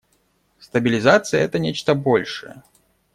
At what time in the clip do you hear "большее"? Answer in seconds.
1.93-2.63